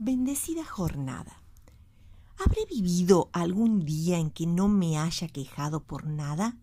Bendecida 0.00 0.64
jornada. 0.64 1.42
¿Habré 2.38 2.64
vivido 2.70 3.30
algún 3.32 3.84
día 3.84 4.20
en 4.20 4.30
que 4.30 4.46
no 4.46 4.68
me 4.68 4.96
haya 4.96 5.26
quejado 5.26 5.82
por 5.82 6.06
nada? 6.06 6.56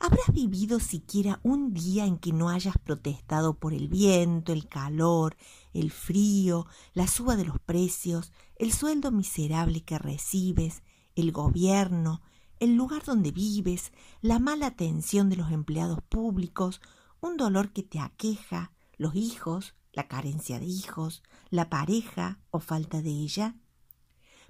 ¿Habrás 0.00 0.32
vivido 0.32 0.80
siquiera 0.80 1.38
un 1.44 1.72
día 1.72 2.04
en 2.04 2.18
que 2.18 2.32
no 2.32 2.48
hayas 2.48 2.76
protestado 2.78 3.54
por 3.54 3.72
el 3.72 3.86
viento, 3.86 4.52
el 4.52 4.66
calor, 4.66 5.36
el 5.72 5.92
frío, 5.92 6.66
la 6.94 7.06
suba 7.06 7.36
de 7.36 7.44
los 7.44 7.60
precios, 7.60 8.32
el 8.56 8.72
sueldo 8.72 9.12
miserable 9.12 9.84
que 9.84 10.00
recibes, 10.00 10.82
el 11.14 11.30
gobierno, 11.30 12.22
el 12.58 12.74
lugar 12.74 13.04
donde 13.04 13.30
vives, 13.30 13.92
la 14.20 14.40
mala 14.40 14.66
atención 14.66 15.30
de 15.30 15.36
los 15.36 15.52
empleados 15.52 16.02
públicos, 16.02 16.80
un 17.20 17.36
dolor 17.36 17.72
que 17.72 17.84
te 17.84 18.00
aqueja, 18.00 18.72
los 18.96 19.14
hijos, 19.14 19.76
la 19.92 20.08
carencia 20.08 20.58
de 20.58 20.66
hijos, 20.66 21.22
la 21.50 21.68
pareja 21.68 22.40
o 22.50 22.60
falta 22.60 23.02
de 23.02 23.10
ella? 23.10 23.56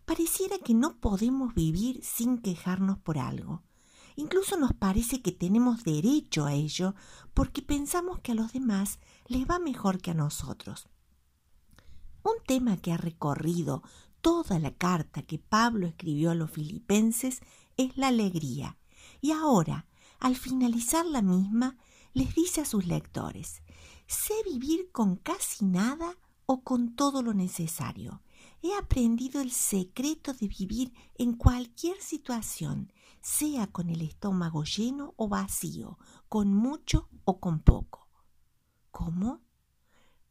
Pareciera 0.05 0.59
que 0.59 0.75
no 0.75 0.99
podemos 0.99 1.55
vivir 1.55 2.01
sin 2.03 2.39
quejarnos 2.39 2.99
por 2.99 3.19
algo. 3.19 3.63
Incluso 4.17 4.57
nos 4.57 4.73
parece 4.75 5.23
que 5.23 5.33
tenemos 5.33 5.85
derecho 5.85 6.45
a 6.45 6.53
ello 6.53 6.95
porque 7.35 7.63
pensamos 7.63 8.21
que 8.21 8.33
a 8.33 8.35
los 8.35 8.53
demás 8.53 8.99
les 9.27 9.49
va 9.49 9.59
mejor 9.59 10.01
que 10.01 10.11
a 10.11 10.15
nosotros. 10.15 10.89
Un 12.23 12.35
tema 12.47 12.77
que 12.77 12.93
ha 12.93 12.97
recorrido 12.97 13.83
toda 14.21 14.59
la 14.59 14.73
carta 14.75 15.23
que 15.23 15.39
Pablo 15.39 15.87
escribió 15.87 16.31
a 16.31 16.35
los 16.35 16.51
filipenses 16.51 17.41
es 17.77 17.97
la 17.97 18.09
alegría. 18.09 18.79
Y 19.21 19.33
ahora, 19.33 19.87
al 20.21 20.37
finalizar 20.37 21.07
la 21.07 21.23
misma, 21.23 21.77
les 22.15 22.35
dice 22.35 22.61
a 22.61 22.65
sus 22.65 22.87
lectores, 22.87 23.63
sé 24.07 24.35
vivir 24.45 24.91
con 24.93 25.17
casi 25.17 25.65
nada 25.65 26.17
o 26.47 26.63
con 26.63 26.95
todo 26.95 27.23
lo 27.23 27.35
necesario. 27.35 28.23
He 28.63 28.75
aprendido 28.77 29.41
el 29.41 29.51
secreto 29.51 30.35
de 30.35 30.49
vivir 30.49 30.93
en 31.17 31.35
cualquier 31.35 32.01
situación, 32.01 32.93
sea 33.21 33.67
con 33.67 33.89
el 33.89 34.03
estómago 34.03 34.65
lleno 34.65 35.15
o 35.17 35.29
vacío, 35.29 35.99
con 36.29 36.55
mucho 36.55 37.09
o 37.25 37.41
con 37.41 37.61
poco. 37.61 38.09
¿Cómo? 38.91 39.41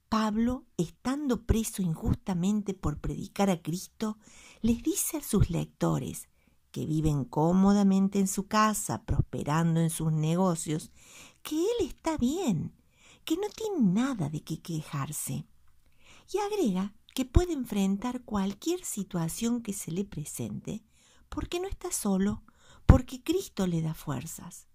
Pablo, 0.07 0.65
estando 0.77 1.45
preso 1.45 1.81
injustamente 1.81 2.73
por 2.73 2.99
predicar 2.99 3.49
a 3.49 3.61
Cristo, 3.61 4.17
les 4.61 4.83
dice 4.83 5.17
a 5.17 5.23
sus 5.23 5.49
lectores, 5.49 6.27
que 6.71 6.85
viven 6.85 7.25
cómodamente 7.25 8.19
en 8.19 8.27
su 8.27 8.47
casa, 8.47 9.03
prosperando 9.03 9.79
en 9.81 9.89
sus 9.89 10.11
negocios, 10.11 10.91
que 11.43 11.55
él 11.55 11.87
está 11.87 12.17
bien, 12.17 12.73
que 13.25 13.35
no 13.35 13.47
tiene 13.49 13.79
nada 13.79 14.29
de 14.29 14.41
qué 14.43 14.61
quejarse. 14.61 15.45
Y 16.33 16.37
agrega 16.37 16.93
que 17.13 17.25
puede 17.25 17.53
enfrentar 17.53 18.23
cualquier 18.23 18.83
situación 18.85 19.61
que 19.61 19.73
se 19.73 19.91
le 19.91 20.05
presente, 20.05 20.83
porque 21.29 21.59
no 21.59 21.67
está 21.67 21.91
solo, 21.91 22.43
porque 22.85 23.23
Cristo 23.23 23.67
le 23.67 23.81
da 23.81 23.93
fuerzas. 23.93 24.67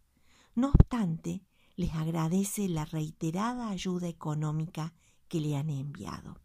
No 0.54 0.68
obstante, 0.68 1.44
les 1.76 1.94
agradece 1.94 2.68
la 2.68 2.84
reiterada 2.84 3.68
ayuda 3.68 4.08
económica 4.08 4.94
que 5.28 5.40
le 5.40 5.56
han 5.56 5.70
enviado. 5.70 6.40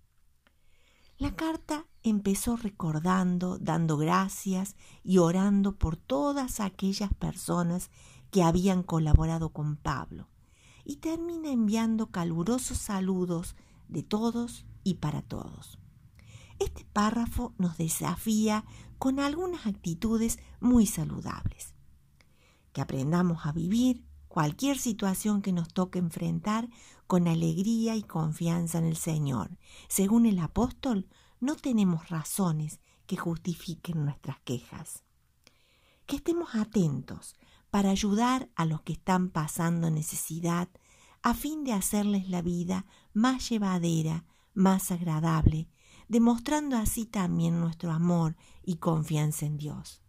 La 1.18 1.36
carta 1.36 1.86
empezó 2.04 2.58
recordando, 2.58 3.60
dando 3.60 3.96
gracias 3.96 4.76
y 5.04 5.20
orando 5.20 5.78
por 5.78 5.96
todas 5.96 6.60
aquellas 6.60 7.14
personas 7.14 7.92
que 8.32 8.44
habían 8.44 8.82
colaborado 8.82 9.50
con 9.50 9.76
Pablo, 9.76 10.30
y 10.84 10.98
termina 10.98 11.52
enviando 11.52 12.08
calurosos 12.08 12.78
saludos 12.78 13.56
de 13.88 14.04
todos 14.04 14.66
y 14.84 14.96
para 14.96 15.22
todos. 15.22 15.78
Este 16.60 16.86
párrafo 16.86 17.54
nos 17.58 17.78
desafía 17.78 18.66
con 18.98 19.20
algunas 19.20 19.68
actitudes 19.68 20.40
muy 20.60 20.86
saludables. 20.86 21.74
Que 22.72 22.82
aprendamos 22.82 23.46
a 23.46 23.52
vivir 23.52 24.06
cualquier 24.28 24.78
situación 24.78 25.42
que 25.42 25.52
nos 25.52 25.74
toque 25.74 26.00
enfrentar 26.00 26.70
con 27.08 27.28
alegría 27.28 27.96
y 27.96 28.04
confianza 28.04 28.78
en 28.78 28.86
el 28.86 28.96
Señor. 28.96 29.58
Según 29.90 30.26
el 30.26 30.40
apóstol, 30.40 31.08
no 31.40 31.56
tenemos 31.56 32.10
razones 32.10 32.80
que 33.08 33.18
justifiquen 33.18 34.06
nuestras 34.06 34.40
quejas. 34.42 35.04
Que 36.06 36.18
estemos 36.18 36.56
atentos 36.56 37.36
para 37.72 37.90
ayudar 37.90 38.50
a 38.56 38.66
los 38.66 38.82
que 38.82 38.94
están 38.94 39.30
pasando 39.30 39.90
necesidad 39.90 40.70
a 41.24 41.34
fin 41.34 41.64
de 41.64 41.74
hacerles 41.74 42.30
la 42.30 42.42
vida 42.42 42.86
más 43.14 43.50
llevadera, 43.50 44.26
más 44.54 44.92
agradable, 44.92 45.70
demostrando 46.08 46.78
así 46.78 47.06
también 47.06 47.60
nuestro 47.60 47.92
amor 47.92 48.36
y 48.64 48.76
confianza 48.76 49.46
en 49.46 49.58
Dios. 49.58 50.02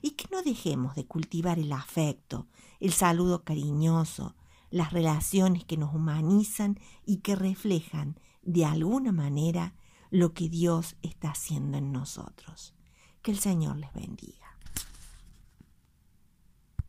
Y 0.00 0.12
que 0.12 0.26
no 0.32 0.42
dejemos 0.42 0.96
de 0.96 1.06
cultivar 1.06 1.58
el 1.60 1.72
afecto, 1.72 2.48
el 2.80 2.92
saludo 2.92 3.44
cariñoso, 3.44 4.34
las 4.70 4.92
relaciones 4.92 5.64
que 5.64 5.76
nos 5.76 5.94
humanizan 5.94 6.80
y 7.06 7.18
que 7.18 7.36
reflejan 7.36 8.18
de 8.42 8.64
alguna 8.64 9.12
manera 9.12 9.74
lo 10.10 10.34
que 10.34 10.48
Dios 10.48 10.96
está 11.02 11.30
haciendo 11.30 11.78
en 11.78 11.92
nosotros. 11.92 12.74
Que 13.22 13.30
el 13.30 13.38
Señor 13.38 13.76
les 13.76 13.92
bendiga. 13.92 14.51